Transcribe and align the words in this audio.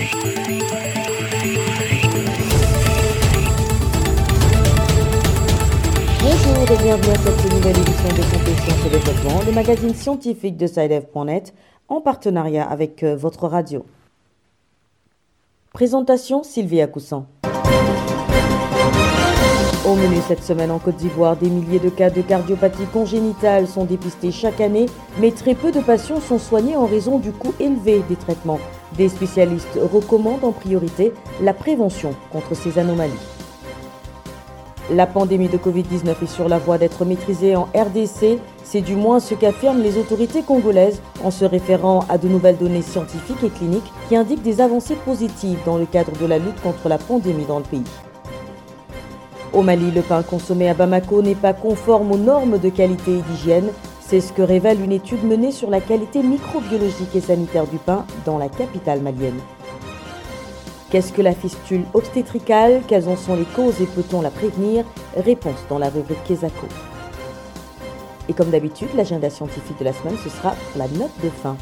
Bonjour 0.00 0.16
et 6.62 6.82
bienvenue 6.82 7.10
à 7.10 7.18
cette 7.18 7.52
nouvelle 7.52 7.76
édition 7.76 8.08
de 8.08 8.22
Santé, 8.22 8.54
Sciences 8.62 8.86
et 8.86 8.90
Développement, 8.90 9.42
le 9.44 9.52
magazine 9.52 9.94
scientifique 9.94 10.56
de 10.56 10.66
SciDev.net 10.66 11.52
en 11.88 12.00
partenariat 12.00 12.66
avec 12.66 13.02
euh, 13.02 13.14
votre 13.14 13.46
radio. 13.46 13.84
Présentation 15.74 16.44
Sylvia 16.44 16.86
Coussan. 16.86 17.26
Au 19.86 19.96
menu 19.96 20.16
cette 20.26 20.42
semaine 20.42 20.70
en 20.70 20.78
Côte 20.78 20.96
d'Ivoire, 20.96 21.36
des 21.36 21.50
milliers 21.50 21.78
de 21.78 21.90
cas 21.90 22.08
de 22.08 22.22
cardiopathie 22.22 22.86
congénitale 22.86 23.68
sont 23.68 23.84
dépistés 23.84 24.32
chaque 24.32 24.62
année, 24.62 24.86
mais 25.18 25.30
très 25.30 25.54
peu 25.54 25.70
de 25.72 25.80
patients 25.80 26.20
sont 26.20 26.38
soignés 26.38 26.76
en 26.76 26.86
raison 26.86 27.18
du 27.18 27.32
coût 27.32 27.52
élevé 27.60 28.02
des 28.08 28.16
traitements. 28.16 28.60
Des 28.96 29.08
spécialistes 29.08 29.78
recommandent 29.92 30.44
en 30.44 30.52
priorité 30.52 31.12
la 31.40 31.54
prévention 31.54 32.14
contre 32.32 32.54
ces 32.54 32.78
anomalies. 32.78 33.12
La 34.92 35.06
pandémie 35.06 35.48
de 35.48 35.56
Covid-19 35.56 36.24
est 36.24 36.26
sur 36.26 36.48
la 36.48 36.58
voie 36.58 36.76
d'être 36.76 37.04
maîtrisée 37.04 37.54
en 37.54 37.68
RDC. 37.76 38.40
C'est 38.64 38.80
du 38.80 38.96
moins 38.96 39.20
ce 39.20 39.34
qu'affirment 39.34 39.82
les 39.82 39.96
autorités 39.96 40.42
congolaises 40.42 41.00
en 41.22 41.30
se 41.30 41.44
référant 41.44 42.04
à 42.08 42.18
de 42.18 42.26
nouvelles 42.26 42.56
données 42.56 42.82
scientifiques 42.82 43.44
et 43.44 43.50
cliniques 43.50 43.92
qui 44.08 44.16
indiquent 44.16 44.42
des 44.42 44.60
avancées 44.60 44.96
positives 44.96 45.60
dans 45.64 45.76
le 45.76 45.86
cadre 45.86 46.10
de 46.20 46.26
la 46.26 46.38
lutte 46.38 46.60
contre 46.60 46.88
la 46.88 46.98
pandémie 46.98 47.44
dans 47.44 47.58
le 47.58 47.64
pays. 47.64 47.84
Au 49.52 49.62
Mali, 49.62 49.92
le 49.92 50.02
pain 50.02 50.24
consommé 50.24 50.68
à 50.68 50.74
Bamako 50.74 51.22
n'est 51.22 51.34
pas 51.36 51.52
conforme 51.52 52.10
aux 52.10 52.18
normes 52.18 52.58
de 52.58 52.68
qualité 52.68 53.18
et 53.18 53.22
d'hygiène. 53.22 53.70
C'est 54.10 54.20
ce 54.20 54.32
que 54.32 54.42
révèle 54.42 54.82
une 54.82 54.90
étude 54.90 55.22
menée 55.22 55.52
sur 55.52 55.70
la 55.70 55.80
qualité 55.80 56.20
microbiologique 56.24 57.14
et 57.14 57.20
sanitaire 57.20 57.68
du 57.68 57.78
pain 57.78 58.04
dans 58.24 58.38
la 58.38 58.48
capitale 58.48 59.00
malienne. 59.00 59.38
Qu'est-ce 60.90 61.12
que 61.12 61.22
la 61.22 61.32
fistule 61.32 61.84
obstétricale? 61.94 62.82
Quelles 62.88 63.08
en 63.08 63.16
sont 63.16 63.36
les 63.36 63.44
causes 63.44 63.80
et 63.80 63.86
peut-on 63.86 64.20
la 64.20 64.32
prévenir? 64.32 64.84
Réponse 65.16 65.64
dans 65.68 65.78
la 65.78 65.90
rubrique 65.90 66.24
Kesako. 66.24 66.66
Et 68.28 68.32
comme 68.32 68.50
d'habitude, 68.50 68.88
l'agenda 68.96 69.30
scientifique 69.30 69.78
de 69.78 69.84
la 69.84 69.92
semaine, 69.92 70.16
ce 70.24 70.28
sera 70.28 70.56
la 70.74 70.88
note 70.88 71.12
de 71.22 71.30
fin. 71.30 71.56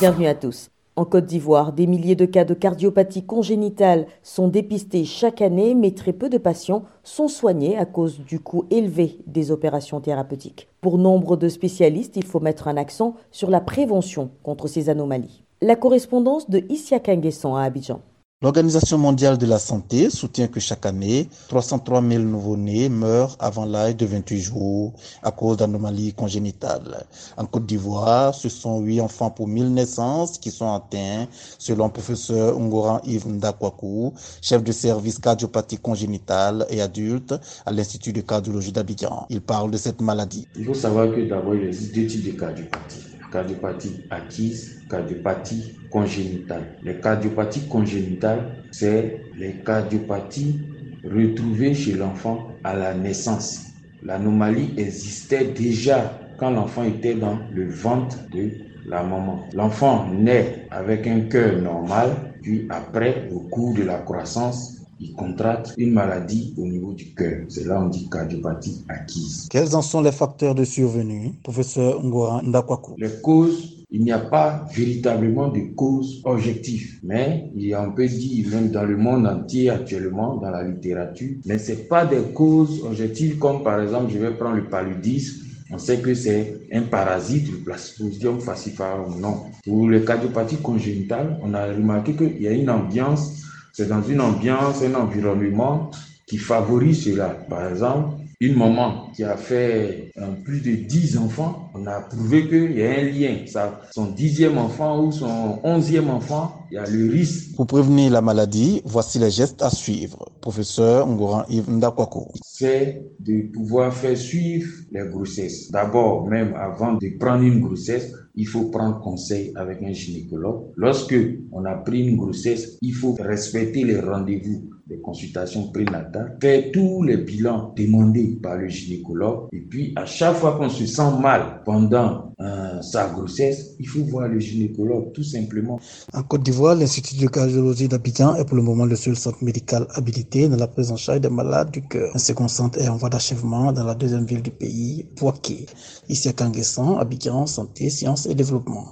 Bienvenue 0.00 0.26
à 0.26 0.34
tous. 0.34 0.68
En 0.98 1.04
Côte 1.04 1.26
d'Ivoire, 1.26 1.74
des 1.74 1.86
milliers 1.86 2.14
de 2.14 2.24
cas 2.24 2.46
de 2.46 2.54
cardiopathie 2.54 3.22
congénitale 3.22 4.06
sont 4.22 4.48
dépistés 4.48 5.04
chaque 5.04 5.42
année, 5.42 5.74
mais 5.74 5.90
très 5.90 6.14
peu 6.14 6.30
de 6.30 6.38
patients 6.38 6.84
sont 7.02 7.28
soignés 7.28 7.76
à 7.76 7.84
cause 7.84 8.20
du 8.20 8.40
coût 8.40 8.64
élevé 8.70 9.18
des 9.26 9.50
opérations 9.50 10.00
thérapeutiques. 10.00 10.68
Pour 10.80 10.96
nombre 10.96 11.36
de 11.36 11.50
spécialistes, 11.50 12.16
il 12.16 12.24
faut 12.24 12.40
mettre 12.40 12.66
un 12.66 12.78
accent 12.78 13.14
sur 13.30 13.50
la 13.50 13.60
prévention 13.60 14.30
contre 14.42 14.68
ces 14.68 14.88
anomalies. 14.88 15.44
La 15.60 15.76
correspondance 15.76 16.48
de 16.48 16.64
Issia 16.70 16.98
à 16.98 17.62
Abidjan. 17.62 18.00
L'Organisation 18.42 18.98
mondiale 18.98 19.38
de 19.38 19.46
la 19.46 19.58
santé 19.58 20.10
soutient 20.10 20.46
que 20.46 20.60
chaque 20.60 20.84
année, 20.84 21.30
303 21.48 22.02
000 22.02 22.22
nouveau-nés 22.22 22.90
meurent 22.90 23.34
avant 23.38 23.64
l'âge 23.64 23.96
de 23.96 24.04
28 24.04 24.40
jours 24.40 24.92
à 25.22 25.30
cause 25.30 25.56
d'anomalies 25.56 26.12
congénitales. 26.12 27.06
En 27.38 27.46
Côte 27.46 27.64
d'Ivoire, 27.64 28.34
ce 28.34 28.50
sont 28.50 28.80
8 28.80 29.00
enfants 29.00 29.30
pour 29.30 29.48
1000 29.48 29.72
naissances 29.72 30.36
qui 30.36 30.50
sont 30.50 30.70
atteints, 30.70 31.26
selon 31.58 31.86
le 31.86 31.92
professeur 31.92 32.60
Ngoran 32.60 33.00
Yves 33.06 33.26
Ndakwaku, 33.26 34.12
chef 34.42 34.62
de 34.62 34.72
service 34.72 35.18
cardiopathie 35.18 35.78
congénitale 35.78 36.66
et 36.68 36.82
adulte 36.82 37.34
à 37.64 37.72
l'Institut 37.72 38.12
de 38.12 38.20
cardiologie 38.20 38.70
d'Abidjan. 38.70 39.24
Il 39.30 39.40
parle 39.40 39.70
de 39.70 39.78
cette 39.78 40.02
maladie. 40.02 40.46
Il 40.58 40.66
faut 40.66 40.74
savoir 40.74 41.10
que 41.10 41.26
d'abord, 41.26 41.54
il 41.54 41.68
existe 41.68 41.94
deux 41.94 42.06
types 42.06 42.26
de 42.26 42.38
cardiopathie 42.38 43.05
cardiopathie 43.36 44.00
acquise, 44.08 44.80
cardiopathie 44.88 45.74
congénitale. 45.90 46.64
Les 46.82 46.94
cardiopathies 46.94 47.68
congénitales, 47.68 48.64
c'est 48.70 49.20
les 49.36 49.56
cardiopathies 49.56 50.60
retrouvées 51.04 51.74
chez 51.74 51.92
l'enfant 51.94 52.48
à 52.64 52.74
la 52.74 52.94
naissance. 52.94 53.66
L'anomalie 54.02 54.72
existait 54.78 55.44
déjà 55.44 56.18
quand 56.38 56.50
l'enfant 56.50 56.84
était 56.84 57.14
dans 57.14 57.38
le 57.52 57.68
ventre 57.68 58.16
de 58.32 58.52
la 58.86 59.02
maman. 59.02 59.44
L'enfant 59.52 60.06
naît 60.10 60.66
avec 60.70 61.06
un 61.06 61.20
cœur 61.20 61.60
normal, 61.60 62.32
puis 62.42 62.66
après, 62.70 63.28
au 63.34 63.40
cours 63.40 63.74
de 63.74 63.82
la 63.82 63.98
croissance, 63.98 64.78
il 65.00 65.12
contracte 65.14 65.74
une 65.76 65.92
maladie 65.92 66.54
au 66.56 66.66
niveau 66.66 66.92
du 66.92 67.14
cœur. 67.14 67.44
C'est 67.48 67.66
là 67.66 67.80
on 67.82 67.88
dit 67.88 68.08
cardiopathie 68.08 68.84
acquise. 68.88 69.46
Quels 69.50 69.74
en 69.74 69.82
sont 69.82 70.00
les 70.00 70.12
facteurs 70.12 70.54
de 70.54 70.64
survenue, 70.64 71.32
professeur 71.42 72.02
Ngora 72.02 72.42
Ndakwaku 72.42 72.94
Les 72.98 73.20
causes, 73.22 73.84
il 73.90 74.02
n'y 74.02 74.12
a 74.12 74.18
pas 74.18 74.66
véritablement 74.74 75.48
de 75.48 75.60
causes 75.74 76.22
objectives, 76.24 76.98
mais 77.02 77.50
il 77.54 77.66
y 77.66 77.74
a, 77.74 77.82
on 77.82 77.92
peut 77.92 78.06
dire 78.06 78.48
même 78.48 78.70
dans 78.70 78.84
le 78.84 78.96
monde 78.96 79.26
entier 79.26 79.70
actuellement, 79.70 80.36
dans 80.36 80.50
la 80.50 80.64
littérature, 80.64 81.36
mais 81.44 81.58
c'est 81.58 81.88
pas 81.88 82.04
des 82.04 82.22
causes 82.34 82.82
objectives 82.84 83.38
comme 83.38 83.62
par 83.62 83.80
exemple, 83.80 84.10
je 84.12 84.18
vais 84.18 84.32
prendre 84.32 84.56
le 84.56 84.68
paludisme, 84.68 85.44
on 85.70 85.78
sait 85.78 85.98
que 85.98 86.14
c'est 86.14 86.60
un 86.72 86.82
parasite, 86.82 87.50
le 87.50 87.58
Plasmodium 87.58 88.40
falciparum. 88.40 89.20
Non. 89.20 89.46
Pour 89.64 89.90
les 89.90 90.04
cardiopathies 90.04 90.58
congénitales, 90.58 91.40
on 91.42 91.54
a 91.54 91.66
remarqué 91.66 92.14
qu'il 92.14 92.40
y 92.40 92.46
a 92.46 92.52
une 92.52 92.70
ambiance 92.70 93.45
c'est 93.76 93.88
dans 93.88 94.00
une 94.00 94.22
ambiance, 94.22 94.80
un 94.82 94.94
environnement 94.94 95.90
qui 96.26 96.38
favorise 96.38 97.04
cela. 97.04 97.28
Par 97.28 97.68
exemple, 97.68 98.16
une 98.40 98.56
maman 98.56 99.10
qui 99.14 99.24
a 99.24 99.36
fait 99.36 100.12
plus 100.44 100.60
de 100.60 100.74
10 100.86 101.18
enfants, 101.18 101.70
on 101.74 101.86
a 101.86 102.00
prouvé 102.00 102.46
qu'il 102.48 102.76
y 102.76 102.82
a 102.82 102.90
un 102.90 103.04
lien. 103.04 103.36
Ça, 103.46 103.80
son 103.92 104.06
dixième 104.06 104.58
enfant 104.58 105.04
ou 105.04 105.12
son 105.12 105.58
onzième 105.64 106.10
enfant, 106.10 106.66
il 106.70 106.74
y 106.74 106.78
a 106.78 106.86
le 106.86 107.10
risque. 107.10 107.54
Pour 107.56 107.66
prévenir 107.66 108.12
la 108.12 108.20
maladie, 108.20 108.82
voici 108.84 109.18
les 109.18 109.30
gestes 109.30 109.62
à 109.62 109.70
suivre. 109.70 110.26
Professeur 110.40 111.06
Ngoran 111.06 111.44
Yves 111.48 111.70
Ndakwako. 111.70 112.32
C'est 112.44 113.02
de 113.20 113.50
pouvoir 113.52 113.94
faire 113.94 114.16
suivre 114.16 114.70
les 114.92 115.08
grossesses. 115.08 115.70
D'abord, 115.70 116.26
même 116.28 116.54
avant 116.54 116.94
de 116.94 117.18
prendre 117.18 117.42
une 117.42 117.60
grossesse, 117.60 118.12
il 118.34 118.46
faut 118.46 118.64
prendre 118.64 119.00
conseil 119.00 119.52
avec 119.56 119.82
un 119.82 119.92
gynécologue. 119.92 120.66
Lorsque 120.76 121.16
on 121.52 121.64
a 121.64 121.74
pris 121.74 122.06
une 122.06 122.16
grossesse, 122.16 122.76
il 122.82 122.92
faut 122.92 123.16
respecter 123.18 123.84
les 123.84 123.98
rendez-vous 123.98 124.70
des 125.06 125.12
consultations 125.12 125.68
prénatales, 125.68 126.36
faire 126.40 126.64
tous 126.72 127.02
les 127.02 127.16
bilans 127.18 127.72
demandés 127.76 128.38
par 128.42 128.56
le 128.56 128.68
gynécologue 128.68 129.48
et 129.52 129.60
puis 129.60 129.92
à 129.96 130.04
chaque 130.06 130.36
fois 130.36 130.56
qu'on 130.56 130.68
se 130.68 130.86
sent 130.86 131.20
mal 131.20 131.62
pendant 131.64 132.32
euh, 132.40 132.82
sa 132.82 133.08
grossesse, 133.08 133.76
il 133.78 133.86
faut 133.88 134.04
voir 134.04 134.28
le 134.28 134.38
gynécologue 134.38 135.12
tout 135.12 135.22
simplement. 135.22 135.80
En 136.12 136.22
Côte 136.22 136.42
d'Ivoire, 136.42 136.74
l'Institut 136.74 137.16
de 137.16 137.28
cardiologie 137.28 137.88
d'Abidjan 137.88 138.34
est 138.36 138.44
pour 138.44 138.56
le 138.56 138.62
moment 138.62 138.84
le 138.84 138.96
seul 138.96 139.16
centre 139.16 139.42
médical 139.42 139.86
habilité 139.94 140.48
dans 140.48 140.56
la 140.56 140.66
prise 140.66 140.90
en 140.90 140.96
charge 140.96 141.20
des 141.20 141.30
malades 141.30 141.70
du 141.70 141.82
cœur. 141.82 142.10
Un 142.14 142.18
second 142.18 142.48
centre 142.48 142.78
est 142.80 142.88
en 142.88 142.96
voie 142.96 143.08
d'achèvement 143.08 143.72
dans 143.72 143.84
la 143.84 143.94
deuxième 143.94 144.26
ville 144.26 144.42
du 144.42 144.50
pays, 144.50 145.06
Poitiers. 145.16 145.66
Ici 146.08 146.28
à 146.28 146.32
Kanguessan, 146.32 146.98
Abidjan, 146.98 147.46
santé, 147.46 147.90
sciences 147.90 148.26
et 148.26 148.34
développement. 148.34 148.90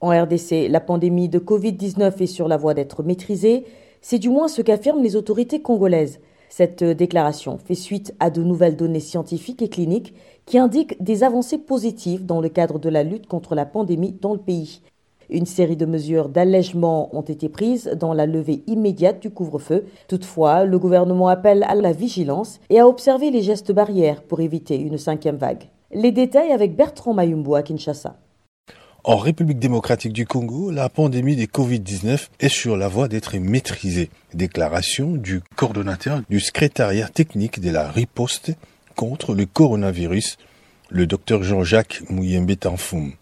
En 0.00 0.10
RDC, 0.10 0.68
la 0.68 0.80
pandémie 0.80 1.30
de 1.30 1.38
Covid-19 1.38 2.22
est 2.22 2.26
sur 2.26 2.46
la 2.46 2.58
voie 2.58 2.74
d'être 2.74 3.02
maîtrisée. 3.02 3.64
C'est 4.06 4.18
du 4.18 4.28
moins 4.28 4.48
ce 4.48 4.60
qu'affirment 4.60 5.02
les 5.02 5.16
autorités 5.16 5.62
congolaises. 5.62 6.20
Cette 6.50 6.84
déclaration 6.84 7.56
fait 7.56 7.74
suite 7.74 8.14
à 8.20 8.28
de 8.28 8.42
nouvelles 8.42 8.76
données 8.76 9.00
scientifiques 9.00 9.62
et 9.62 9.70
cliniques 9.70 10.12
qui 10.44 10.58
indiquent 10.58 11.02
des 11.02 11.24
avancées 11.24 11.56
positives 11.56 12.26
dans 12.26 12.42
le 12.42 12.50
cadre 12.50 12.78
de 12.78 12.90
la 12.90 13.02
lutte 13.02 13.26
contre 13.26 13.54
la 13.54 13.64
pandémie 13.64 14.14
dans 14.20 14.34
le 14.34 14.38
pays. 14.38 14.82
Une 15.30 15.46
série 15.46 15.78
de 15.78 15.86
mesures 15.86 16.28
d'allègement 16.28 17.16
ont 17.16 17.22
été 17.22 17.48
prises 17.48 17.96
dans 17.98 18.12
la 18.12 18.26
levée 18.26 18.62
immédiate 18.66 19.20
du 19.20 19.30
couvre-feu. 19.30 19.86
Toutefois, 20.06 20.66
le 20.66 20.78
gouvernement 20.78 21.28
appelle 21.28 21.64
à 21.66 21.74
la 21.74 21.92
vigilance 21.92 22.60
et 22.68 22.80
à 22.80 22.86
observer 22.86 23.30
les 23.30 23.40
gestes 23.40 23.72
barrières 23.72 24.22
pour 24.22 24.40
éviter 24.40 24.78
une 24.78 24.98
cinquième 24.98 25.36
vague. 25.36 25.70
Les 25.92 26.12
détails 26.12 26.52
avec 26.52 26.76
Bertrand 26.76 27.14
Mayumbo 27.14 27.54
à 27.54 27.62
Kinshasa. 27.62 28.18
En 29.06 29.18
République 29.18 29.58
démocratique 29.58 30.14
du 30.14 30.24
Congo, 30.24 30.70
la 30.70 30.88
pandémie 30.88 31.36
des 31.36 31.44
Covid-19 31.44 32.28
est 32.40 32.48
sur 32.48 32.74
la 32.74 32.88
voie 32.88 33.06
d'être 33.06 33.36
maîtrisée. 33.36 34.08
Déclaration 34.32 35.10
du 35.10 35.42
coordonnateur 35.56 36.22
du 36.30 36.40
secrétariat 36.40 37.08
technique 37.08 37.60
de 37.60 37.68
la 37.68 37.90
riposte 37.90 38.52
contre 38.96 39.34
le 39.34 39.44
coronavirus, 39.44 40.38
le 40.88 41.06
docteur 41.06 41.42
Jean-Jacques 41.42 42.00
Mouyembe 42.08 42.56
Tanfoum. 42.58 43.12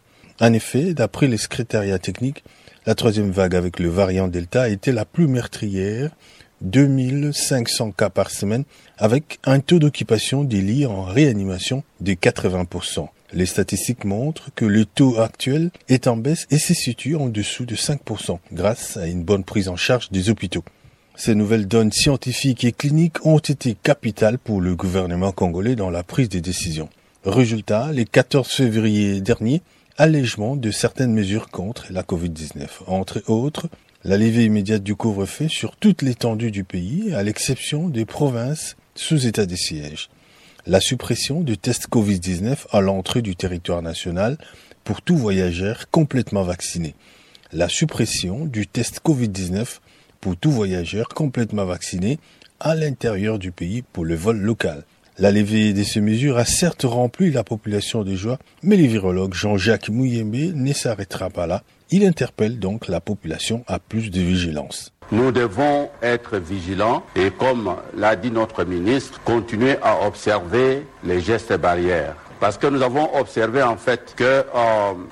En 0.40 0.52
effet, 0.52 0.94
d'après 0.94 1.26
le 1.26 1.36
secrétariat 1.36 1.98
technique, 1.98 2.44
la 2.86 2.94
troisième 2.94 3.32
vague 3.32 3.56
avec 3.56 3.80
le 3.80 3.88
variant 3.88 4.28
Delta 4.28 4.68
était 4.68 4.92
la 4.92 5.04
plus 5.04 5.26
meurtrière 5.26 6.12
2500 6.60 7.90
cas 7.90 8.08
par 8.08 8.30
semaine 8.30 8.62
avec 8.98 9.40
un 9.42 9.58
taux 9.58 9.80
d'occupation 9.80 10.44
des 10.44 10.60
lits 10.60 10.86
en 10.86 11.02
réanimation 11.02 11.82
de 12.00 12.12
80%. 12.12 13.08
Les 13.34 13.46
statistiques 13.46 14.04
montrent 14.04 14.50
que 14.54 14.66
le 14.66 14.84
taux 14.84 15.18
actuel 15.18 15.70
est 15.88 16.06
en 16.06 16.16
baisse 16.16 16.46
et 16.50 16.58
se 16.58 16.74
situe 16.74 17.16
en 17.16 17.28
dessous 17.28 17.64
de 17.64 17.74
5% 17.74 18.38
grâce 18.52 18.98
à 18.98 19.06
une 19.06 19.22
bonne 19.22 19.44
prise 19.44 19.68
en 19.68 19.76
charge 19.76 20.10
des 20.10 20.28
hôpitaux. 20.28 20.64
Ces 21.16 21.34
nouvelles 21.34 21.66
donnes 21.66 21.92
scientifiques 21.92 22.64
et 22.64 22.72
cliniques 22.72 23.24
ont 23.24 23.38
été 23.38 23.74
capitales 23.74 24.38
pour 24.38 24.60
le 24.60 24.74
gouvernement 24.74 25.32
congolais 25.32 25.76
dans 25.76 25.90
la 25.90 26.02
prise 26.02 26.28
des 26.28 26.40
décisions. 26.40 26.88
Résultat, 27.24 27.92
les 27.92 28.04
14 28.04 28.48
février 28.48 29.20
dernier, 29.20 29.62
allègement 29.96 30.56
de 30.56 30.70
certaines 30.70 31.12
mesures 31.12 31.48
contre 31.48 31.86
la 31.90 32.02
Covid-19. 32.02 32.66
Entre 32.86 33.22
autres, 33.28 33.68
la 34.04 34.16
levée 34.16 34.44
immédiate 34.44 34.82
du 34.82 34.96
couvre-feu 34.96 35.48
sur 35.48 35.76
toute 35.76 36.02
l'étendue 36.02 36.50
du 36.50 36.64
pays, 36.64 37.14
à 37.14 37.22
l'exception 37.22 37.88
des 37.88 38.04
provinces 38.04 38.76
sous 38.94 39.26
état 39.26 39.46
de 39.46 39.54
siège. 39.54 40.08
La 40.64 40.80
suppression 40.80 41.40
du 41.40 41.58
test 41.58 41.88
Covid-19 41.90 42.66
à 42.70 42.80
l'entrée 42.80 43.20
du 43.20 43.34
territoire 43.34 43.82
national 43.82 44.38
pour 44.84 45.02
tout 45.02 45.16
voyageur 45.16 45.90
complètement 45.90 46.44
vacciné. 46.44 46.94
La 47.52 47.68
suppression 47.68 48.46
du 48.46 48.68
test 48.68 49.00
Covid-19 49.04 49.80
pour 50.20 50.36
tout 50.36 50.52
voyageur 50.52 51.08
complètement 51.08 51.64
vacciné 51.64 52.20
à 52.60 52.76
l'intérieur 52.76 53.40
du 53.40 53.50
pays 53.50 53.82
pour 53.82 54.04
le 54.04 54.14
vol 54.14 54.38
local. 54.38 54.84
La 55.18 55.32
levée 55.32 55.72
de 55.72 55.82
ces 55.82 56.00
mesures 56.00 56.38
a 56.38 56.44
certes 56.44 56.84
rempli 56.84 57.32
la 57.32 57.42
population 57.42 58.04
de 58.04 58.14
joie, 58.14 58.38
mais 58.62 58.76
le 58.76 58.86
virologue 58.86 59.34
Jean-Jacques 59.34 59.88
Mouyembe 59.88 60.54
ne 60.54 60.72
s'arrêtera 60.72 61.28
pas 61.28 61.48
là. 61.48 61.64
Il 61.90 62.06
interpelle 62.06 62.60
donc 62.60 62.86
la 62.86 63.00
population 63.00 63.64
à 63.66 63.80
plus 63.80 64.12
de 64.12 64.20
vigilance. 64.20 64.92
Nous 65.12 65.30
devons 65.30 65.90
être 66.02 66.38
vigilants 66.38 67.04
et, 67.14 67.30
comme 67.30 67.76
l'a 67.94 68.16
dit 68.16 68.30
notre 68.30 68.64
ministre, 68.64 69.20
continuer 69.26 69.76
à 69.82 70.06
observer 70.06 70.86
les 71.04 71.20
gestes 71.20 71.52
barrières 71.52 72.14
parce 72.42 72.58
que 72.58 72.66
nous 72.66 72.82
avons 72.82 73.08
observé 73.16 73.62
en 73.62 73.76
fait 73.76 74.14
que 74.16 74.24
euh, 74.24 74.44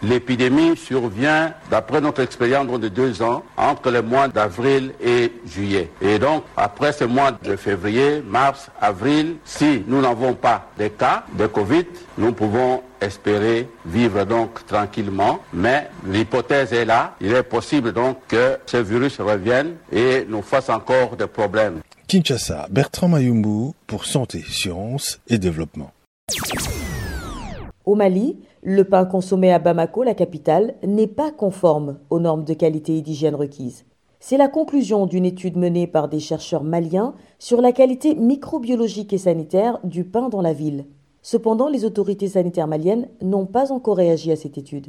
l'épidémie 0.02 0.76
survient, 0.76 1.54
d'après 1.70 2.00
notre 2.00 2.22
expérience 2.22 2.66
de 2.66 2.88
deux 2.88 3.22
ans, 3.22 3.44
entre 3.56 3.92
les 3.92 4.02
mois 4.02 4.26
d'avril 4.26 4.94
et 5.00 5.32
juillet. 5.46 5.92
Et 6.02 6.18
donc, 6.18 6.42
après 6.56 6.90
ce 6.92 7.04
mois 7.04 7.30
de 7.30 7.54
février, 7.54 8.20
mars, 8.26 8.68
avril, 8.80 9.36
si 9.44 9.84
nous 9.86 10.00
n'avons 10.00 10.34
pas 10.34 10.70
de 10.76 10.88
cas 10.88 11.22
de 11.38 11.46
Covid, 11.46 11.86
nous 12.18 12.32
pouvons 12.32 12.82
espérer 13.00 13.68
vivre 13.86 14.24
donc 14.24 14.66
tranquillement, 14.66 15.38
mais 15.52 15.88
l'hypothèse 16.04 16.72
est 16.72 16.84
là. 16.84 17.14
Il 17.20 17.32
est 17.32 17.44
possible 17.44 17.92
donc 17.92 18.18
que 18.26 18.58
ce 18.66 18.78
virus 18.78 19.20
revienne 19.20 19.76
et 19.92 20.26
nous 20.28 20.42
fasse 20.42 20.68
encore 20.68 21.14
des 21.16 21.28
problèmes. 21.28 21.78
Kinshasa, 22.08 22.66
Bertrand 22.70 23.06
Mayumbu 23.06 23.70
pour 23.86 24.04
Santé, 24.04 24.44
Sciences 24.48 25.20
et 25.28 25.38
Développement. 25.38 25.92
Au 27.86 27.94
Mali, 27.94 28.36
le 28.62 28.84
pain 28.84 29.06
consommé 29.06 29.50
à 29.52 29.58
Bamako, 29.58 30.02
la 30.02 30.14
capitale, 30.14 30.74
n'est 30.86 31.06
pas 31.06 31.32
conforme 31.32 31.98
aux 32.10 32.20
normes 32.20 32.44
de 32.44 32.52
qualité 32.52 32.98
et 32.98 33.02
d'hygiène 33.02 33.34
requises. 33.34 33.84
C'est 34.18 34.36
la 34.36 34.48
conclusion 34.48 35.06
d'une 35.06 35.24
étude 35.24 35.56
menée 35.56 35.86
par 35.86 36.10
des 36.10 36.20
chercheurs 36.20 36.62
maliens 36.62 37.14
sur 37.38 37.62
la 37.62 37.72
qualité 37.72 38.14
microbiologique 38.14 39.14
et 39.14 39.18
sanitaire 39.18 39.80
du 39.82 40.04
pain 40.04 40.28
dans 40.28 40.42
la 40.42 40.52
ville. 40.52 40.84
Cependant, 41.22 41.68
les 41.68 41.86
autorités 41.86 42.28
sanitaires 42.28 42.66
maliennes 42.66 43.08
n'ont 43.22 43.46
pas 43.46 43.72
encore 43.72 43.96
réagi 43.96 44.30
à 44.30 44.36
cette 44.36 44.58
étude. 44.58 44.88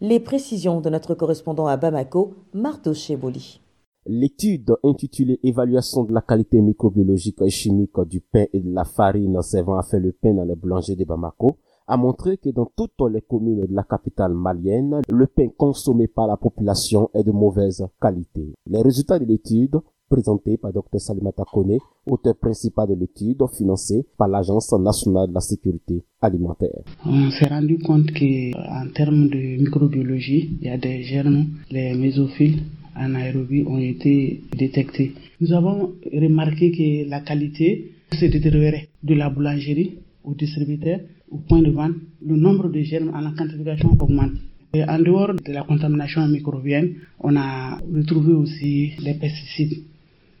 Les 0.00 0.18
précisions 0.18 0.80
de 0.80 0.88
notre 0.88 1.14
correspondant 1.14 1.66
à 1.66 1.76
Bamako, 1.76 2.32
Mardo 2.54 2.94
Cheboli. 2.94 3.60
L'étude 4.06 4.74
intitulée 4.82 5.38
Évaluation 5.42 6.04
de 6.04 6.14
la 6.14 6.22
qualité 6.22 6.62
microbiologique 6.62 7.42
et 7.42 7.50
chimique 7.50 8.00
du 8.08 8.22
pain 8.22 8.46
et 8.54 8.60
de 8.60 8.72
la 8.72 8.84
farine 8.84 9.42
servant 9.42 9.76
à 9.76 9.82
faire 9.82 10.00
le 10.00 10.12
pain 10.12 10.32
dans 10.32 10.44
les 10.44 10.54
boulangers 10.54 10.96
de 10.96 11.04
Bamako 11.04 11.58
a 11.90 11.96
montré 11.96 12.38
que 12.38 12.50
dans 12.50 12.70
toutes 12.76 12.92
les 13.12 13.20
communes 13.20 13.66
de 13.66 13.74
la 13.74 13.82
capitale 13.82 14.32
malienne, 14.32 15.00
le 15.10 15.26
pain 15.26 15.48
consommé 15.56 16.06
par 16.06 16.28
la 16.28 16.36
population 16.36 17.10
est 17.12 17.24
de 17.24 17.32
mauvaise 17.32 17.84
qualité. 18.00 18.54
Les 18.68 18.80
résultats 18.80 19.18
de 19.18 19.24
l'étude 19.24 19.76
présentés 20.08 20.56
par 20.56 20.72
Dr 20.72 21.00
Salimata 21.00 21.42
Kone, 21.52 21.78
auteur 22.06 22.36
principal 22.36 22.88
de 22.88 22.94
l'étude 22.94 23.42
financée 23.56 24.06
par 24.16 24.28
l'Agence 24.28 24.72
nationale 24.72 25.28
de 25.28 25.34
la 25.34 25.40
sécurité 25.40 26.04
alimentaire. 26.20 26.82
On 27.04 27.30
s'est 27.32 27.48
rendu 27.48 27.78
compte 27.78 28.12
que 28.12 28.56
en 28.56 28.88
termes 28.92 29.28
de 29.28 29.60
microbiologie, 29.60 30.58
il 30.60 30.66
y 30.68 30.70
a 30.70 30.78
des 30.78 31.02
germes, 31.02 31.46
les 31.72 31.94
mésophiles 31.94 32.62
anaérobies 32.94 33.64
ont 33.66 33.78
été 33.78 34.42
détectés. 34.56 35.12
Nous 35.40 35.52
avons 35.52 35.92
remarqué 36.12 36.70
que 36.70 37.10
la 37.10 37.20
qualité 37.20 37.92
se 38.12 38.26
détériorait 38.26 38.88
de 39.02 39.14
la 39.14 39.28
boulangerie 39.30 39.98
au 40.24 40.34
distributeur 40.34 41.00
au 41.30 41.38
point 41.38 41.62
de 41.62 41.70
vente, 41.70 41.94
le 42.26 42.36
nombre 42.36 42.68
de 42.68 42.80
germes 42.82 43.12
en 43.14 43.20
la 43.20 43.32
quantification 43.36 43.96
augmente. 43.98 44.32
En 44.74 44.98
dehors 45.00 45.34
de 45.34 45.52
la 45.52 45.62
contamination 45.62 46.26
microbienne, 46.28 46.94
on 47.20 47.36
a 47.36 47.78
retrouvé 47.92 48.32
aussi 48.32 48.92
les 49.00 49.14
pesticides. 49.14 49.78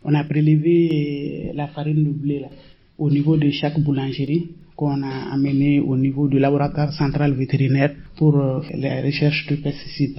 On 0.04 0.14
a 0.14 0.24
prélevé 0.24 1.50
la 1.54 1.68
farine 1.68 2.04
de 2.04 2.10
blé 2.10 2.40
là, 2.40 2.48
au 2.98 3.10
niveau 3.10 3.36
de 3.36 3.50
chaque 3.50 3.78
boulangerie 3.80 4.50
qu'on 4.76 5.02
a 5.02 5.32
amené 5.32 5.80
au 5.80 5.96
niveau 5.96 6.28
du 6.28 6.38
laboratoire 6.38 6.92
central 6.92 7.32
vétérinaire 7.34 7.94
pour 8.16 8.38
euh, 8.38 8.60
les 8.74 9.02
recherches 9.02 9.46
de 9.48 9.56
pesticides. 9.56 10.18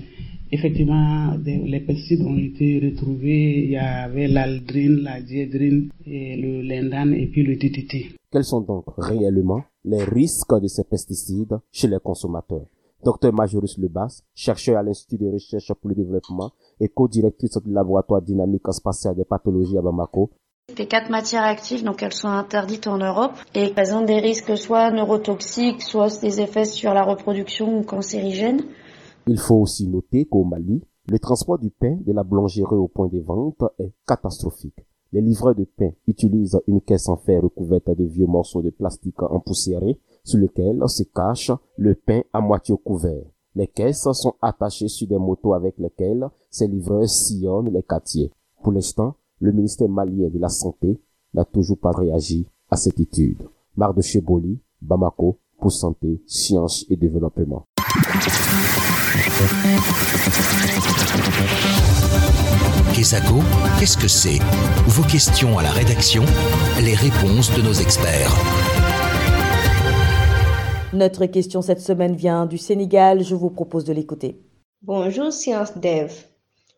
Effectivement, 0.51 1.37
les 1.45 1.79
pesticides 1.79 2.21
ont 2.21 2.37
été 2.37 2.79
retrouvés. 2.83 3.63
Il 3.63 3.71
y 3.71 3.77
avait 3.77 4.27
l'aldrine, 4.27 4.99
la 5.01 5.21
diédrine, 5.21 5.89
le 6.05 6.61
lindane 6.61 7.13
et 7.13 7.27
puis 7.27 7.43
le 7.43 7.55
DDT. 7.55 8.20
Quels 8.31 8.45
sont 8.45 8.61
donc 8.61 8.85
réellement 8.97 9.61
les 9.83 10.05
risques 10.05 10.57
de 10.57 10.67
ces 10.67 10.85
pesticides 10.85 11.59
chez 11.69 11.89
les 11.89 11.99
consommateurs? 11.99 12.65
Docteur 13.03 13.33
Majoris 13.33 13.77
Lebas, 13.77 14.21
chercheur 14.33 14.77
à 14.77 14.83
l'Institut 14.83 15.17
de 15.17 15.29
recherche 15.29 15.73
pour 15.73 15.89
le 15.89 15.95
développement 15.95 16.51
et 16.79 16.87
co-directrice 16.87 17.57
du 17.57 17.73
laboratoire 17.73 18.21
dynamique 18.21 18.71
spatial 18.71 19.15
des 19.15 19.25
pathologies 19.25 19.77
à 19.77 19.81
Bamako. 19.81 20.29
Les 20.77 20.87
quatre 20.87 21.09
matières 21.09 21.43
actives, 21.43 21.83
donc 21.83 22.01
elles 22.03 22.13
sont 22.13 22.29
interdites 22.29 22.87
en 22.87 22.99
Europe 22.99 23.33
et 23.53 23.69
présentent 23.71 24.05
des 24.05 24.21
risques 24.21 24.57
soit 24.57 24.91
neurotoxiques, 24.91 25.81
soit 25.81 26.21
des 26.21 26.39
effets 26.39 26.63
sur 26.63 26.93
la 26.93 27.03
reproduction 27.03 27.79
ou 27.79 27.83
cancérigènes. 27.83 28.61
Il 29.27 29.39
faut 29.39 29.55
aussi 29.55 29.89
noter 29.89 30.25
qu'au 30.25 30.45
Mali, 30.45 30.81
le 31.09 31.19
transport 31.19 31.59
du 31.59 31.69
pain 31.69 31.97
de 31.99 32.13
la 32.13 32.23
boulangerie 32.23 32.75
au 32.75 32.87
point 32.87 33.09
de 33.09 33.19
vente 33.19 33.61
est 33.77 33.91
catastrophique. 34.07 34.85
Les 35.13 35.19
livreurs 35.21 35.55
de 35.55 35.65
pain 35.65 35.91
utilisent 36.07 36.59
une 36.67 36.79
caisse 36.79 37.09
en 37.09 37.17
fer 37.17 37.41
recouverte 37.43 37.89
de 37.89 38.05
vieux 38.05 38.27
morceaux 38.27 38.61
de 38.61 38.69
plastique 38.69 39.21
empoussiérés 39.21 39.99
sur 40.23 40.39
lesquels 40.39 40.81
se 40.87 41.03
cache 41.03 41.51
le 41.77 41.95
pain 41.95 42.21
à 42.31 42.39
moitié 42.39 42.75
couvert. 42.81 43.25
Les 43.55 43.67
caisses 43.67 44.09
sont 44.13 44.35
attachées 44.41 44.87
sur 44.87 45.07
des 45.07 45.17
motos 45.17 45.53
avec 45.53 45.77
lesquelles 45.77 46.29
ces 46.49 46.67
livreurs 46.67 47.09
sillonnent 47.09 47.73
les 47.73 47.83
quartiers. 47.83 48.31
Pour 48.63 48.71
l'instant, 48.71 49.15
le 49.39 49.51
ministère 49.51 49.89
malien 49.89 50.29
de 50.29 50.39
la 50.39 50.47
Santé 50.47 50.97
n'a 51.33 51.43
toujours 51.43 51.79
pas 51.79 51.91
réagi 51.91 52.47
à 52.69 52.77
cette 52.77 52.99
étude. 52.99 53.43
Marc 53.75 53.97
de 53.97 54.01
Cheboli, 54.01 54.59
Bamako, 54.81 55.39
pour 55.59 55.73
Santé, 55.73 56.21
Sciences 56.25 56.85
et 56.89 56.95
Développement. 56.95 57.65
Qu'est-ce 63.01 63.97
que 63.97 64.07
c'est? 64.07 64.37
Vos 64.85 65.01
questions 65.01 65.57
à 65.57 65.63
la 65.63 65.71
rédaction, 65.71 66.23
les 66.83 66.93
réponses 66.93 67.51
de 67.57 67.63
nos 67.63 67.73
experts. 67.73 68.29
Notre 70.93 71.25
question 71.25 71.63
cette 71.63 71.81
semaine 71.81 72.15
vient 72.15 72.45
du 72.45 72.59
Sénégal, 72.59 73.23
je 73.23 73.33
vous 73.33 73.49
propose 73.49 73.85
de 73.85 73.93
l'écouter. 73.93 74.39
Bonjour 74.83 75.33
Science 75.33 75.75
Dev. 75.79 76.11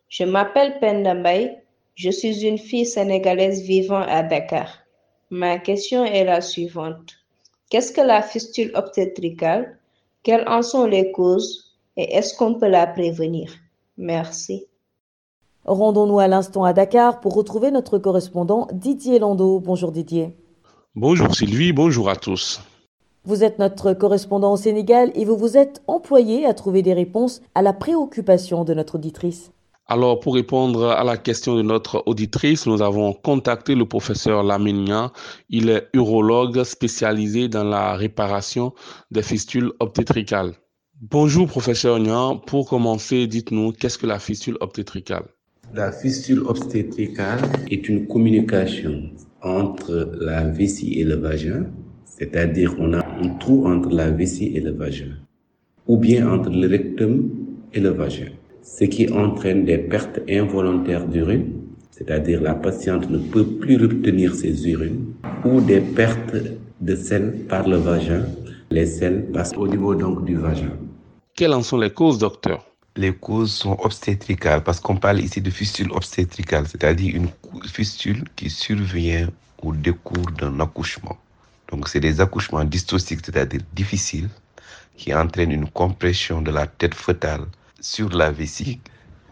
Je 0.08 0.24
m'appelle 0.24 0.78
Pendambay, 0.80 1.58
je 1.94 2.08
suis 2.10 2.46
une 2.46 2.56
fille 2.56 2.86
sénégalaise 2.86 3.60
vivant 3.60 4.00
à 4.08 4.22
Dakar. 4.22 4.78
Ma 5.28 5.58
question 5.58 6.06
est 6.06 6.24
la 6.24 6.40
suivante. 6.40 7.12
Qu'est-ce 7.68 7.92
que 7.92 8.00
la 8.00 8.22
fistule 8.22 8.70
obstétricale? 8.74 9.78
Quelles 10.22 10.48
en 10.48 10.62
sont 10.62 10.86
les 10.86 11.12
causes 11.12 11.76
et 11.98 12.14
est-ce 12.14 12.34
qu'on 12.34 12.54
peut 12.54 12.68
la 12.68 12.86
prévenir? 12.86 13.52
Merci. 13.98 14.68
Rendons-nous 15.64 16.18
à 16.18 16.28
l'instant 16.28 16.64
à 16.64 16.74
Dakar 16.74 17.20
pour 17.20 17.34
retrouver 17.34 17.70
notre 17.70 17.96
correspondant 17.98 18.68
Didier 18.72 19.18
Landau. 19.18 19.60
Bonjour 19.60 19.92
Didier. 19.92 20.36
Bonjour 20.94 21.34
Sylvie, 21.34 21.72
bonjour 21.72 22.10
à 22.10 22.16
tous. 22.16 22.60
Vous 23.24 23.42
êtes 23.42 23.58
notre 23.58 23.94
correspondant 23.94 24.52
au 24.52 24.56
Sénégal 24.58 25.10
et 25.14 25.24
vous 25.24 25.38
vous 25.38 25.56
êtes 25.56 25.82
employé 25.86 26.44
à 26.44 26.52
trouver 26.52 26.82
des 26.82 26.92
réponses 26.92 27.40
à 27.54 27.62
la 27.62 27.72
préoccupation 27.72 28.64
de 28.64 28.74
notre 28.74 28.96
auditrice. 28.96 29.52
Alors, 29.86 30.20
pour 30.20 30.34
répondre 30.34 30.90
à 30.90 31.02
la 31.02 31.16
question 31.16 31.56
de 31.56 31.62
notre 31.62 32.02
auditrice, 32.06 32.66
nous 32.66 32.82
avons 32.82 33.14
contacté 33.14 33.74
le 33.74 33.86
professeur 33.86 34.42
Laminia. 34.42 35.12
Il 35.48 35.70
est 35.70 35.88
urologue 35.94 36.62
spécialisé 36.64 37.48
dans 37.48 37.64
la 37.64 37.94
réparation 37.94 38.74
des 39.10 39.22
fistules 39.22 39.72
obstétricales. 39.80 40.54
Bonjour, 41.00 41.46
professeur 41.48 41.98
Nian. 41.98 42.36
Pour 42.36 42.68
commencer, 42.68 43.26
dites-nous, 43.26 43.72
qu'est-ce 43.72 43.98
que 43.98 44.06
la 44.06 44.18
fistule 44.18 44.56
obstétricale? 44.60 45.24
La 45.74 45.90
fistule 45.90 46.42
obstétricale 46.46 47.40
est 47.68 47.88
une 47.88 48.06
communication 48.06 49.10
entre 49.42 50.12
la 50.20 50.44
vessie 50.44 51.00
et 51.00 51.04
le 51.04 51.16
vagin, 51.16 51.66
c'est-à-dire 52.04 52.74
on 52.78 52.92
a 52.92 53.04
un 53.22 53.28
trou 53.40 53.66
entre 53.66 53.90
la 53.90 54.10
vessie 54.10 54.52
et 54.54 54.60
le 54.60 54.70
vagin, 54.70 55.16
ou 55.88 55.96
bien 55.96 56.28
entre 56.30 56.50
le 56.50 56.68
rectum 56.68 57.28
et 57.72 57.80
le 57.80 57.90
vagin, 57.90 58.28
ce 58.62 58.84
qui 58.84 59.12
entraîne 59.12 59.64
des 59.64 59.78
pertes 59.78 60.20
involontaires 60.30 61.06
d'urine, 61.08 61.52
c'est-à-dire 61.90 62.40
la 62.40 62.54
patiente 62.54 63.10
ne 63.10 63.18
peut 63.18 63.44
plus 63.44 63.76
retenir 63.76 64.34
ses 64.34 64.68
urines, 64.68 65.06
ou 65.44 65.60
des 65.60 65.80
pertes 65.80 66.36
de 66.80 66.94
sel 66.94 67.32
par 67.48 67.68
le 67.68 67.76
vagin. 67.76 68.24
Les 68.70 68.86
sels 68.86 69.26
passent 69.32 69.56
au 69.56 69.68
niveau 69.68 69.94
donc 69.94 70.24
du 70.24 70.36
vagin. 70.36 70.72
Quelles 71.34 71.52
en 71.52 71.62
sont 71.62 71.78
les 71.78 71.90
causes, 71.90 72.18
docteur? 72.18 72.64
Les 72.96 73.12
causes 73.12 73.52
sont 73.52 73.76
obstétricales 73.80 74.62
parce 74.62 74.78
qu'on 74.78 74.94
parle 74.96 75.18
ici 75.18 75.40
de 75.40 75.50
fistule 75.50 75.90
obstétricale, 75.90 76.68
c'est-à-dire 76.68 77.16
une 77.16 77.28
fistule 77.66 78.22
qui 78.36 78.48
survient 78.48 79.28
au 79.62 79.74
décours 79.74 80.30
d'un 80.38 80.60
accouchement. 80.60 81.18
Donc 81.72 81.88
c'est 81.88 81.98
des 81.98 82.20
accouchements 82.20 82.62
dystociques, 82.62 83.20
c'est-à-dire 83.24 83.62
difficiles, 83.72 84.28
qui 84.96 85.12
entraînent 85.12 85.50
une 85.50 85.68
compression 85.68 86.40
de 86.40 86.52
la 86.52 86.68
tête 86.68 86.94
fœtale 86.94 87.46
sur 87.80 88.10
la 88.10 88.30
vessie. 88.30 88.78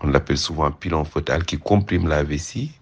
On 0.01 0.09
l'appelle 0.09 0.39
souvent 0.39 0.73
pilon 0.73 1.05
fœtal 1.05 1.45
qui 1.45 1.57
comprime 1.57 2.09
la 2.09 2.25
vessie. 2.25 2.73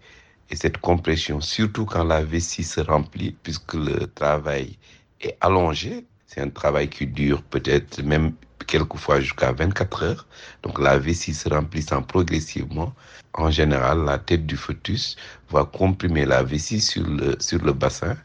Et 0.48 0.56
cette 0.56 0.78
compression, 0.78 1.42
surtout 1.42 1.84
quand 1.84 2.04
la 2.04 2.24
vessie 2.24 2.64
se 2.64 2.80
remplit, 2.80 3.36
puisque 3.42 3.74
le 3.74 4.06
travail 4.06 4.78
est 5.20 5.36
allongé, 5.42 6.06
c'est 6.26 6.40
un 6.40 6.48
travail 6.48 6.88
qui 6.88 7.06
dure 7.06 7.42
peut-être 7.42 8.02
même 8.02 8.32
quelquefois 8.66 9.20
jusqu'à 9.20 9.52
24 9.52 10.02
heures. 10.02 10.26
Donc 10.62 10.78
la 10.78 10.98
vessie 10.98 11.34
se 11.34 11.48
remplissant 11.48 12.02
progressivement, 12.02 12.94
en 13.34 13.50
général, 13.50 14.04
la 14.04 14.18
tête 14.18 14.46
du 14.46 14.56
fœtus 14.56 15.16
va 15.50 15.64
comprimer 15.64 16.24
la 16.26 16.42
vessie 16.42 16.80
sur 16.80 17.06
le, 17.06 17.36
sur 17.40 17.62
le 17.62 17.72
bassin. 17.72 18.16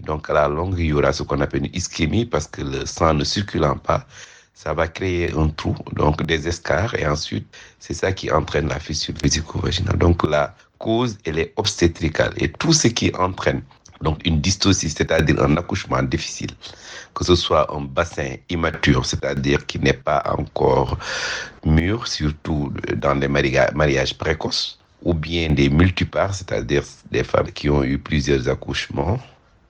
Donc 0.00 0.28
à 0.30 0.32
la 0.32 0.48
longue, 0.48 0.78
il 0.78 0.86
y 0.86 0.92
aura 0.92 1.12
ce 1.12 1.22
qu'on 1.22 1.40
appelle 1.40 1.66
une 1.66 1.74
ischémie 1.74 2.26
parce 2.26 2.48
que 2.48 2.62
le 2.62 2.86
sang 2.86 3.14
ne 3.14 3.24
circulant 3.24 3.76
pas, 3.76 4.06
ça 4.54 4.74
va 4.74 4.88
créer 4.88 5.32
un 5.36 5.48
trou, 5.48 5.74
donc 5.92 6.22
des 6.24 6.46
escarres, 6.46 6.94
et 6.94 7.06
ensuite, 7.06 7.46
c'est 7.78 7.94
ça 7.94 8.12
qui 8.12 8.30
entraîne 8.30 8.68
la 8.68 8.78
fissure 8.78 9.14
vésico-vaginale. 9.22 9.98
Donc 9.98 10.28
la 10.28 10.54
cause, 10.78 11.18
elle 11.24 11.38
est 11.38 11.52
obstétricale. 11.56 12.32
Et 12.36 12.50
tout 12.50 12.72
ce 12.72 12.88
qui 12.88 13.12
entraîne 13.16 13.62
donc 14.02 14.26
une 14.26 14.40
dystocie, 14.40 14.90
c'est-à-dire 14.90 15.42
un 15.42 15.56
accouchement 15.56 16.02
difficile, 16.02 16.50
que 17.14 17.24
ce 17.24 17.34
soit 17.34 17.72
un 17.74 17.82
bassin 17.82 18.36
immature, 18.50 19.06
c'est-à-dire 19.06 19.64
qui 19.66 19.78
n'est 19.78 19.92
pas 19.92 20.22
encore 20.26 20.98
mûr, 21.64 22.06
surtout 22.08 22.72
dans 22.96 23.14
les 23.14 23.28
mariages 23.28 24.14
précoces, 24.18 24.78
ou 25.02 25.14
bien 25.14 25.50
des 25.50 25.68
multipares, 25.68 26.34
c'est-à-dire 26.34 26.82
des 27.10 27.24
femmes 27.24 27.50
qui 27.52 27.70
ont 27.70 27.82
eu 27.82 27.98
plusieurs 27.98 28.48
accouchements, 28.48 29.18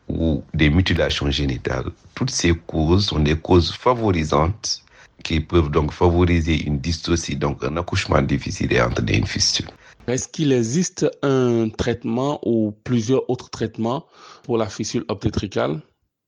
ou 0.09 0.43
des 0.53 0.69
mutilations 0.69 1.31
génitales. 1.31 1.87
Toutes 2.15 2.31
ces 2.31 2.55
causes 2.55 3.07
sont 3.07 3.21
des 3.21 3.37
causes 3.37 3.73
favorisantes 3.73 4.83
qui 5.23 5.41
peuvent 5.41 5.71
donc 5.71 5.93
favoriser 5.93 6.65
une 6.65 6.79
dystocie, 6.79 7.37
donc 7.37 7.62
un 7.65 7.77
accouchement 7.77 8.21
difficile 8.21 8.73
et 8.73 8.81
entraîner 8.81 9.19
une 9.19 9.27
fistule. 9.27 9.69
Est-ce 10.09 10.26
qu'il 10.26 10.50
existe 10.52 11.09
un 11.23 11.68
traitement 11.68 12.40
ou 12.44 12.73
plusieurs 12.82 13.28
autres 13.30 13.50
traitements 13.50 14.06
pour 14.42 14.59
la 14.59 14.66
fistule 14.66 15.04
obstétricale 15.09 15.80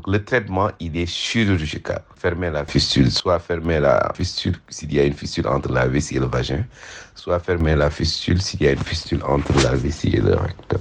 Le 0.06 0.24
traitement, 0.24 0.70
il 0.78 0.96
est 0.96 1.06
chirurgical. 1.06 2.04
Fermer 2.16 2.50
la 2.50 2.64
fistule, 2.64 3.10
soit 3.10 3.40
fermer 3.40 3.80
la 3.80 4.12
fistule 4.14 4.54
s'il 4.68 4.94
y 4.94 5.00
a 5.00 5.04
une 5.04 5.12
fistule 5.12 5.48
entre 5.48 5.72
la 5.72 5.88
vessie 5.88 6.16
et 6.16 6.20
le 6.20 6.26
vagin, 6.26 6.64
soit 7.16 7.40
fermer 7.40 7.74
la 7.74 7.90
fistule 7.90 8.40
s'il 8.40 8.62
y 8.62 8.68
a 8.68 8.72
une 8.72 8.78
fistule 8.78 9.22
entre 9.24 9.52
la 9.60 9.74
vessie 9.74 10.10
et 10.14 10.20
le 10.20 10.36
rectum. 10.36 10.80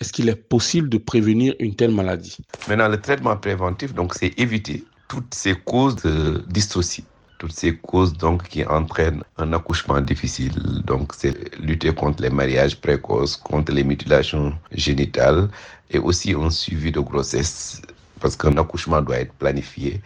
Est-ce 0.00 0.12
qu'il 0.12 0.28
est 0.30 0.48
possible 0.48 0.88
de 0.88 0.96
prévenir 0.96 1.54
une 1.60 1.76
telle 1.76 1.92
maladie? 1.92 2.38
Maintenant, 2.68 2.88
le 2.88 3.00
traitement 3.00 3.36
préventif, 3.36 3.92
donc, 3.94 4.14
c'est 4.14 4.32
éviter 4.40 4.82
toutes 5.08 5.34
ces 5.34 5.54
causes 5.54 5.96
de 5.96 6.42
dystocie 6.48 7.04
toutes 7.44 7.52
ces 7.52 7.76
causes 7.76 8.14
donc 8.14 8.48
qui 8.48 8.64
entraînent 8.64 9.22
un 9.36 9.52
accouchement 9.52 10.00
difficile. 10.00 10.54
Donc 10.86 11.12
c'est 11.14 11.34
lutter 11.60 11.92
contre 11.92 12.22
les 12.22 12.30
mariages 12.30 12.74
précoces, 12.80 13.36
contre 13.36 13.70
les 13.70 13.84
mutilations 13.84 14.54
génitales 14.72 15.50
et 15.90 15.98
aussi 15.98 16.32
un 16.32 16.48
suivi 16.48 16.90
de 16.90 17.00
grossesse 17.00 17.82
parce 18.20 18.34
qu'un 18.34 18.56
accouchement 18.56 19.02
doit 19.02 19.18
être 19.18 19.34
planifié. 19.34 20.00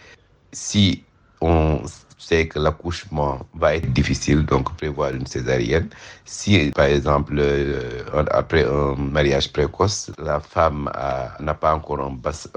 Si 0.51 1.05
on 1.41 1.81
sait 2.19 2.49
que 2.49 2.59
l'accouchement 2.59 3.47
va 3.55 3.77
être 3.77 3.93
difficile, 3.93 4.45
donc 4.45 4.77
prévoir 4.77 5.15
une 5.15 5.29
césarienne. 5.29 5.89
Si, 6.25 6.73
par 6.75 6.87
exemple, 6.87 7.41
après 8.33 8.65
un 8.65 8.97
mariage 8.97 9.53
précoce, 9.53 10.11
la 10.19 10.41
femme 10.41 10.91
n'a 11.39 11.55
pas 11.55 11.73
encore 11.73 12.01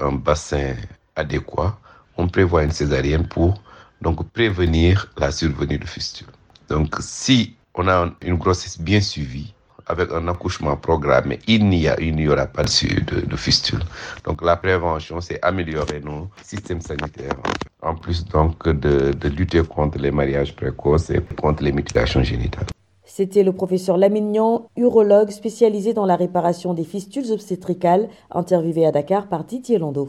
un 0.00 0.12
bassin 0.12 0.74
adéquat, 1.14 1.78
on 2.16 2.26
prévoit 2.26 2.64
une 2.64 2.72
césarienne 2.72 3.28
pour 3.28 3.62
donc 4.02 4.28
prévenir 4.30 5.10
la 5.16 5.30
survenue 5.30 5.78
de 5.78 5.86
fistule. 5.86 6.28
Donc 6.68 6.96
si 7.00 7.54
on 7.74 7.88
a 7.88 8.10
une 8.22 8.34
grossesse 8.36 8.78
bien 8.80 9.00
suivie, 9.00 9.54
avec 9.86 10.12
un 10.12 10.28
accouchement 10.28 10.76
programmé, 10.76 11.38
il 11.48 11.68
n'y 11.68 11.88
a, 11.88 11.96
aura 12.30 12.46
pas 12.46 12.64
de, 12.64 13.26
de, 13.26 13.36
fistule. 13.36 13.80
Donc 14.24 14.42
la 14.42 14.56
prévention, 14.56 15.20
c'est 15.20 15.42
améliorer 15.42 16.00
nos 16.00 16.28
systèmes 16.42 16.80
sanitaires, 16.80 17.36
en 17.82 17.94
plus 17.96 18.24
donc 18.24 18.68
de, 18.68 19.28
lutter 19.28 19.62
contre 19.62 19.98
les 19.98 20.10
mariages 20.10 20.54
précoces 20.54 21.10
et 21.10 21.20
contre 21.40 21.62
les 21.62 21.72
mutilations 21.72 22.22
génitales. 22.22 22.66
C'était 23.04 23.42
le 23.42 23.52
professeur 23.52 23.98
Lamignan, 23.98 24.66
urologue 24.76 25.30
spécialisé 25.30 25.92
dans 25.92 26.06
la 26.06 26.16
réparation 26.16 26.72
des 26.72 26.84
fistules 26.84 27.30
obstétricales, 27.30 28.08
interviewé 28.30 28.86
à 28.86 28.92
Dakar 28.92 29.26
par 29.28 29.44
Didier 29.44 29.78
Landau. 29.78 30.08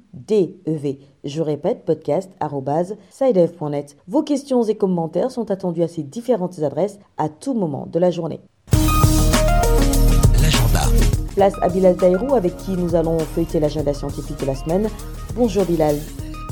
DEV. 0.13 0.97
Je 1.23 1.41
répète, 1.41 1.85
podcast.sidef.net. 1.85 3.97
Vos 4.07 4.23
questions 4.23 4.63
et 4.63 4.75
commentaires 4.75 5.31
sont 5.31 5.51
attendus 5.51 5.83
à 5.83 5.87
ces 5.87 6.03
différentes 6.03 6.59
adresses 6.59 6.99
à 7.17 7.29
tout 7.29 7.53
moment 7.53 7.87
de 7.91 7.99
la 7.99 8.11
journée. 8.11 8.41
L'agenda. 10.41 10.81
Place 11.35 11.53
à 11.61 11.69
Bilal 11.69 11.95
Taïrou 11.95 12.35
avec 12.35 12.57
qui 12.57 12.71
nous 12.71 12.95
allons 12.95 13.19
feuilleter 13.19 13.59
l'agenda 13.59 13.93
scientifique 13.93 14.39
de 14.39 14.45
la 14.45 14.55
semaine. 14.55 14.89
Bonjour 15.35 15.65
Bilal. 15.65 15.97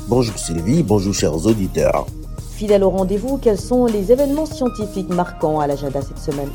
Bonjour 0.08 0.36
Sylvie, 0.38 0.82
bonjour 0.82 1.14
chers 1.14 1.46
auditeurs. 1.46 2.06
Fidèle 2.52 2.84
au 2.84 2.90
rendez-vous, 2.90 3.38
quels 3.38 3.60
sont 3.60 3.86
les 3.86 4.12
événements 4.12 4.46
scientifiques 4.46 5.08
marquants 5.08 5.60
à 5.60 5.66
l'agenda 5.66 6.02
cette 6.02 6.18
semaine? 6.18 6.50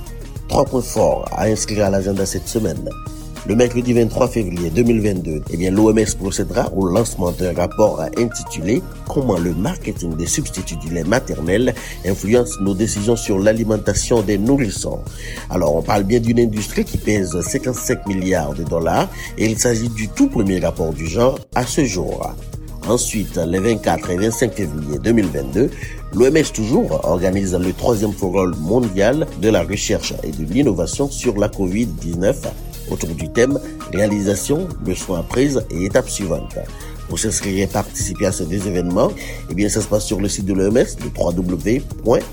Trois 0.48 0.66
points 0.66 0.82
forts 0.82 1.26
à 1.32 1.46
inscrire 1.46 1.86
à 1.86 1.90
l'agenda 1.90 2.26
cette 2.26 2.48
semaine. 2.48 2.90
Le 3.48 3.56
mercredi 3.56 3.94
23 3.94 4.28
février 4.30 4.72
2022, 4.72 5.44
eh 5.52 5.58
bien, 5.58 5.70
l'OMS 5.70 6.16
procédera 6.18 6.68
au 6.74 6.88
lancement 6.88 7.32
d'un 7.32 7.54
rapport 7.54 8.02
intitulé 8.18 8.82
Comment 9.08 9.38
le 9.38 9.54
marketing 9.54 10.16
des 10.16 10.26
substituts 10.26 10.78
du 10.78 10.90
lait 10.90 11.04
maternel 11.04 11.76
influence 12.08 12.60
nos 12.62 12.74
décisions 12.74 13.16
sur 13.16 13.38
l'alimentation 13.38 14.24
des 14.24 14.40
nourrissons? 14.40 15.00
Alors, 15.52 15.76
on 15.76 15.84
parle 15.84 16.06
bien 16.06 16.20
d'une 16.20 16.40
industrie 16.40 16.86
qui 16.86 16.98
pèse 16.98 17.40
55 17.40 18.08
milliards 18.08 18.56
de 18.56 18.64
dollars 18.64 19.10
et 19.38 19.46
il 19.46 19.60
s'agit 19.60 19.90
du 19.90 20.08
tout 20.08 20.28
premier 20.28 20.58
rapport 20.58 20.92
du 20.92 21.06
genre 21.06 21.38
à 21.54 21.68
ce 21.68 21.86
jour. 21.86 22.34
Ensuite, 22.88 23.38
les 23.38 23.60
24 23.60 24.10
et 24.10 24.18
25 24.18 24.54
février 24.54 24.98
2022, 25.04 25.70
l'OMS 26.16 26.52
toujours 26.52 27.00
organise 27.06 27.54
le 27.54 27.74
troisième 27.74 28.12
forum 28.12 28.56
mondial 28.60 29.28
de 29.40 29.50
la 29.50 29.62
recherche 29.62 30.14
et 30.24 30.32
de 30.32 30.52
l'innovation 30.52 31.12
sur 31.12 31.38
la 31.38 31.48
COVID-19 31.48 32.34
autour 32.90 33.10
du 33.10 33.30
thème 33.30 33.60
réalisation, 33.94 34.68
leçons 34.86 35.16
apprises 35.16 35.64
et 35.70 35.86
étapes 35.86 36.10
suivantes. 36.10 36.58
Pour 37.08 37.20
s'inscrire 37.20 37.64
et 37.64 37.68
participer 37.68 38.26
à 38.26 38.32
ces 38.32 38.46
deux 38.46 38.68
événements, 38.68 39.12
eh 39.50 39.54
bien, 39.54 39.70
ça 39.70 39.82
se 39.82 39.88
passe 39.88 40.06
sur 40.06 40.20
le 40.20 40.28
site 40.28 40.46
de 40.46 40.54
l'OMS, 40.54 40.74
le 40.74 41.12
www.who.int. 41.16 42.26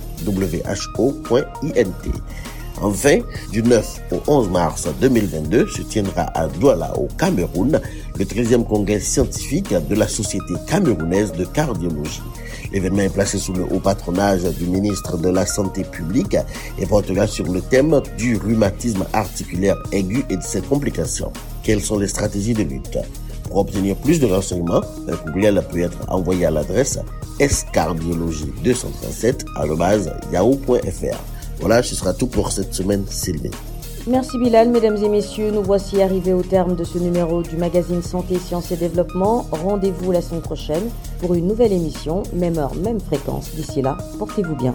Enfin, 2.80 3.18
du 3.52 3.62
9 3.62 4.00
au 4.10 4.22
11 4.26 4.48
mars 4.48 4.88
2022 5.00 5.68
se 5.68 5.82
tiendra 5.82 6.22
à 6.34 6.48
Douala, 6.48 6.92
au 6.98 7.06
Cameroun, 7.18 7.80
le 8.18 8.24
13e 8.24 8.64
congrès 8.64 8.98
scientifique 8.98 9.72
de 9.72 9.94
la 9.94 10.08
Société 10.08 10.54
camerounaise 10.66 11.32
de 11.32 11.44
cardiologie. 11.44 12.22
L'événement 12.72 13.02
est 13.02 13.12
placé 13.12 13.38
sous 13.38 13.52
le 13.52 13.64
haut 13.64 13.80
patronage 13.80 14.44
du 14.44 14.66
ministre 14.66 15.18
de 15.18 15.28
la 15.28 15.44
Santé 15.46 15.84
publique 15.84 16.36
et 16.78 16.86
portera 16.86 17.26
sur 17.26 17.46
le 17.46 17.60
thème 17.60 18.00
du 18.16 18.36
rhumatisme 18.36 19.04
articulaire 19.12 19.76
aigu 19.92 20.24
et 20.30 20.36
de 20.36 20.42
ses 20.42 20.62
complications. 20.62 21.32
Quelles 21.62 21.82
sont 21.82 21.98
les 21.98 22.08
stratégies 22.08 22.54
de 22.54 22.62
lutte? 22.62 22.96
Pour 23.44 23.58
obtenir 23.58 23.94
plus 23.96 24.18
de 24.18 24.26
renseignements, 24.26 24.80
un 25.08 25.16
courriel 25.16 25.62
peut 25.70 25.80
être 25.80 25.98
envoyé 26.08 26.46
à 26.46 26.50
l'adresse 26.50 26.98
scardiologie237 27.38 30.32
yahoo.fr. 30.32 31.18
Voilà, 31.60 31.82
ce 31.82 31.94
sera 31.94 32.14
tout 32.14 32.28
pour 32.28 32.50
cette 32.52 32.72
semaine, 32.72 33.04
Sylvie. 33.08 33.50
Merci 34.08 34.36
Bilal, 34.36 34.68
mesdames 34.68 34.96
et 34.96 35.08
messieurs, 35.08 35.52
nous 35.52 35.62
voici 35.62 36.02
arrivés 36.02 36.32
au 36.32 36.42
terme 36.42 36.74
de 36.74 36.82
ce 36.82 36.98
numéro 36.98 37.40
du 37.42 37.56
magazine 37.56 38.02
Santé, 38.02 38.36
Sciences 38.36 38.72
et 38.72 38.76
Développement. 38.76 39.46
Rendez-vous 39.52 40.10
la 40.10 40.20
semaine 40.20 40.42
prochaine 40.42 40.90
pour 41.20 41.34
une 41.34 41.46
nouvelle 41.46 41.72
émission, 41.72 42.24
même 42.32 42.58
heure, 42.58 42.74
même 42.74 42.98
fréquence. 42.98 43.54
D'ici 43.54 43.80
là, 43.80 43.96
portez-vous 44.18 44.56
bien. 44.56 44.74